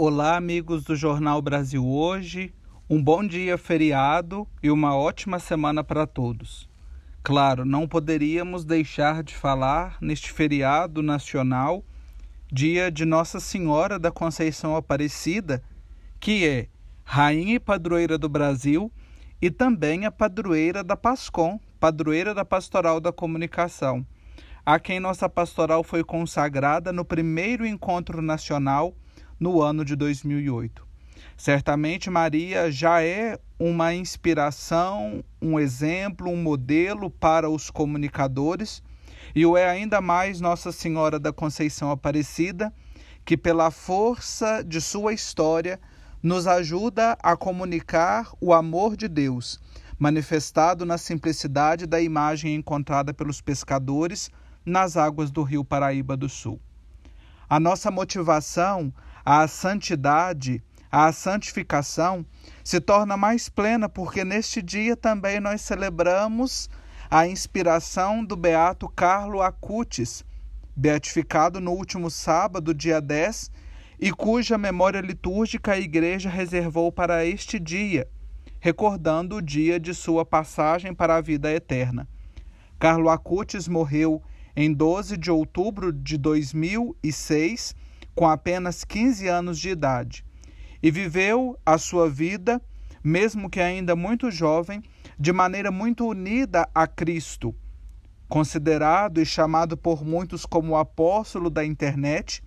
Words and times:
Olá, 0.00 0.36
amigos 0.36 0.84
do 0.84 0.94
Jornal 0.94 1.42
Brasil 1.42 1.84
Hoje. 1.84 2.54
Um 2.88 3.02
bom 3.02 3.26
dia 3.26 3.58
feriado 3.58 4.46
e 4.62 4.70
uma 4.70 4.96
ótima 4.96 5.40
semana 5.40 5.82
para 5.82 6.06
todos. 6.06 6.70
Claro, 7.20 7.64
não 7.64 7.88
poderíamos 7.88 8.64
deixar 8.64 9.24
de 9.24 9.34
falar 9.34 9.98
neste 10.00 10.30
feriado 10.30 11.02
nacional, 11.02 11.82
dia 12.46 12.92
de 12.92 13.04
Nossa 13.04 13.40
Senhora 13.40 13.98
da 13.98 14.12
Conceição 14.12 14.76
Aparecida, 14.76 15.64
que 16.20 16.46
é 16.46 16.68
rainha 17.02 17.56
e 17.56 17.58
padroeira 17.58 18.16
do 18.16 18.28
Brasil 18.28 18.92
e 19.42 19.50
também 19.50 20.06
a 20.06 20.12
padroeira 20.12 20.84
da 20.84 20.96
Pascom, 20.96 21.58
padroeira 21.80 22.32
da 22.32 22.44
Pastoral 22.44 23.00
da 23.00 23.10
Comunicação, 23.10 24.06
a 24.64 24.78
quem 24.78 25.00
nossa 25.00 25.28
pastoral 25.28 25.82
foi 25.82 26.04
consagrada 26.04 26.92
no 26.92 27.04
primeiro 27.04 27.66
encontro 27.66 28.22
nacional 28.22 28.94
no 29.38 29.62
ano 29.62 29.84
de 29.84 29.94
2008. 29.94 30.86
Certamente 31.36 32.10
Maria 32.10 32.70
já 32.70 33.02
é 33.02 33.38
uma 33.58 33.94
inspiração, 33.94 35.22
um 35.40 35.58
exemplo, 35.58 36.28
um 36.28 36.36
modelo 36.36 37.10
para 37.10 37.48
os 37.48 37.70
comunicadores, 37.70 38.82
e 39.34 39.46
o 39.46 39.56
é 39.56 39.68
ainda 39.68 40.00
mais 40.00 40.40
Nossa 40.40 40.72
Senhora 40.72 41.18
da 41.18 41.32
Conceição 41.32 41.90
Aparecida, 41.90 42.72
que 43.24 43.36
pela 43.36 43.70
força 43.70 44.62
de 44.64 44.80
sua 44.80 45.12
história 45.12 45.78
nos 46.22 46.46
ajuda 46.46 47.16
a 47.22 47.36
comunicar 47.36 48.32
o 48.40 48.52
amor 48.52 48.96
de 48.96 49.06
Deus, 49.06 49.60
manifestado 49.98 50.84
na 50.84 50.98
simplicidade 50.98 51.86
da 51.86 52.00
imagem 52.00 52.54
encontrada 52.54 53.12
pelos 53.14 53.40
pescadores 53.40 54.30
nas 54.64 54.96
águas 54.96 55.30
do 55.30 55.42
rio 55.42 55.64
Paraíba 55.64 56.16
do 56.16 56.28
Sul. 56.28 56.60
A 57.48 57.58
nossa 57.58 57.90
motivação 57.90 58.92
a 59.30 59.46
santidade, 59.46 60.62
a 60.90 61.12
santificação, 61.12 62.24
se 62.64 62.80
torna 62.80 63.14
mais 63.14 63.46
plena 63.50 63.86
porque 63.86 64.24
neste 64.24 64.62
dia 64.62 64.96
também 64.96 65.38
nós 65.38 65.60
celebramos 65.60 66.70
a 67.10 67.26
inspiração 67.26 68.24
do 68.24 68.34
beato 68.34 68.88
Carlo 68.88 69.42
Acutis, 69.42 70.24
beatificado 70.74 71.60
no 71.60 71.72
último 71.72 72.10
sábado, 72.10 72.72
dia 72.72 73.02
10, 73.02 73.50
e 74.00 74.10
cuja 74.10 74.56
memória 74.56 75.02
litúrgica 75.02 75.72
a 75.72 75.78
Igreja 75.78 76.30
reservou 76.30 76.90
para 76.90 77.26
este 77.26 77.58
dia, 77.58 78.08
recordando 78.58 79.36
o 79.36 79.42
dia 79.42 79.78
de 79.78 79.92
sua 79.92 80.24
passagem 80.24 80.94
para 80.94 81.16
a 81.16 81.20
vida 81.20 81.52
eterna. 81.52 82.08
Carlo 82.78 83.10
Acutis 83.10 83.68
morreu 83.68 84.22
em 84.56 84.72
12 84.72 85.18
de 85.18 85.30
outubro 85.30 85.92
de 85.92 86.16
2006 86.16 87.76
com 88.18 88.26
apenas 88.26 88.82
15 88.82 89.28
anos 89.28 89.60
de 89.60 89.68
idade, 89.68 90.24
e 90.82 90.90
viveu 90.90 91.56
a 91.64 91.78
sua 91.78 92.10
vida, 92.10 92.60
mesmo 93.02 93.48
que 93.48 93.60
ainda 93.60 93.94
muito 93.94 94.28
jovem, 94.28 94.82
de 95.16 95.32
maneira 95.32 95.70
muito 95.70 96.04
unida 96.04 96.68
a 96.74 96.84
Cristo. 96.84 97.54
Considerado 98.28 99.20
e 99.20 99.24
chamado 99.24 99.76
por 99.76 100.04
muitos 100.04 100.44
como 100.44 100.72
o 100.72 100.76
apóstolo 100.76 101.48
da 101.48 101.64
internet, 101.64 102.42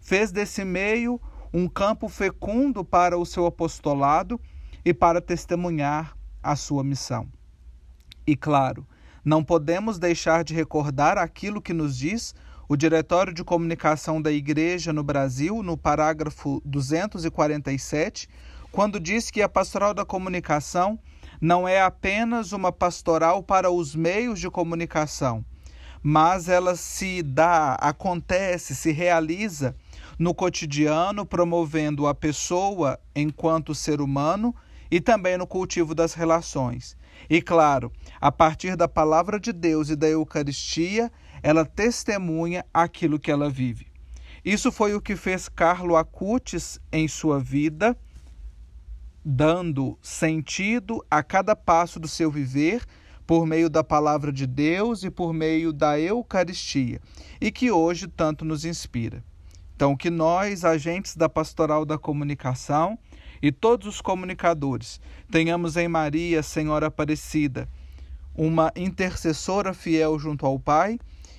fez 0.00 0.30
desse 0.30 0.64
meio 0.64 1.20
um 1.52 1.68
campo 1.68 2.08
fecundo 2.08 2.84
para 2.84 3.18
o 3.18 3.26
seu 3.26 3.46
apostolado 3.46 4.40
e 4.84 4.94
para 4.94 5.20
testemunhar 5.20 6.16
a 6.40 6.54
sua 6.54 6.84
missão. 6.84 7.26
E 8.24 8.36
claro, 8.36 8.86
não 9.24 9.42
podemos 9.42 9.98
deixar 9.98 10.44
de 10.44 10.54
recordar 10.54 11.18
aquilo 11.18 11.60
que 11.60 11.72
nos 11.72 11.98
diz 11.98 12.32
o 12.68 12.76
Diretório 12.76 13.32
de 13.32 13.44
Comunicação 13.44 14.20
da 14.20 14.32
Igreja 14.32 14.92
no 14.92 15.04
Brasil, 15.04 15.62
no 15.62 15.76
parágrafo 15.76 16.60
247, 16.64 18.28
quando 18.72 18.98
diz 18.98 19.30
que 19.30 19.40
a 19.40 19.48
pastoral 19.48 19.94
da 19.94 20.04
comunicação 20.04 20.98
não 21.40 21.68
é 21.68 21.80
apenas 21.80 22.52
uma 22.52 22.72
pastoral 22.72 23.42
para 23.42 23.70
os 23.70 23.94
meios 23.94 24.40
de 24.40 24.50
comunicação, 24.50 25.44
mas 26.02 26.48
ela 26.48 26.74
se 26.74 27.22
dá, 27.22 27.74
acontece, 27.74 28.74
se 28.74 28.90
realiza 28.90 29.76
no 30.18 30.34
cotidiano, 30.34 31.24
promovendo 31.24 32.06
a 32.06 32.14
pessoa 32.14 32.98
enquanto 33.14 33.74
ser 33.74 34.00
humano 34.00 34.54
e 34.90 35.00
também 35.00 35.36
no 35.36 35.46
cultivo 35.46 35.94
das 35.94 36.14
relações. 36.14 36.96
E 37.28 37.40
claro, 37.40 37.92
a 38.20 38.30
partir 38.30 38.76
da 38.76 38.88
palavra 38.88 39.38
de 39.38 39.52
Deus 39.52 39.88
e 39.88 39.96
da 39.96 40.08
Eucaristia, 40.08 41.10
ela 41.42 41.64
testemunha 41.64 42.64
aquilo 42.72 43.18
que 43.18 43.30
ela 43.30 43.50
vive. 43.50 43.86
Isso 44.44 44.70
foi 44.70 44.94
o 44.94 45.00
que 45.00 45.16
fez 45.16 45.48
Carlo 45.48 45.96
Acutis 45.96 46.78
em 46.92 47.08
sua 47.08 47.40
vida, 47.40 47.96
dando 49.24 49.98
sentido 50.00 51.04
a 51.10 51.22
cada 51.22 51.56
passo 51.56 51.98
do 51.98 52.06
seu 52.06 52.30
viver 52.30 52.84
por 53.26 53.44
meio 53.44 53.68
da 53.68 53.82
palavra 53.82 54.32
de 54.32 54.46
Deus 54.46 55.02
e 55.02 55.10
por 55.10 55.32
meio 55.32 55.72
da 55.72 55.98
Eucaristia, 55.98 57.00
e 57.40 57.50
que 57.50 57.72
hoje 57.72 58.06
tanto 58.06 58.44
nos 58.44 58.64
inspira. 58.64 59.24
Então, 59.74 59.96
que 59.96 60.08
nós, 60.08 60.64
agentes 60.64 61.16
da 61.16 61.28
Pastoral 61.28 61.84
da 61.84 61.98
Comunicação 61.98 62.96
e 63.42 63.50
todos 63.50 63.86
os 63.88 64.00
comunicadores, 64.00 65.00
tenhamos 65.30 65.76
em 65.76 65.88
Maria, 65.88 66.42
Senhora 66.42 66.86
Aparecida, 66.86 67.68
uma 68.34 68.72
intercessora 68.76 69.74
fiel 69.74 70.18
junto 70.18 70.46
ao 70.46 70.58
Pai 70.58 70.98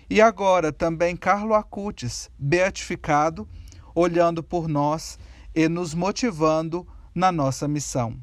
e 0.09 0.21
agora 0.21 0.71
também 0.71 1.15
Carlo 1.15 1.53
Acutis, 1.53 2.29
beatificado, 2.37 3.47
olhando 3.93 4.41
por 4.41 4.67
nós 4.67 5.19
e 5.53 5.67
nos 5.67 5.93
motivando 5.93 6.87
na 7.13 7.31
nossa 7.31 7.67
missão. 7.67 8.17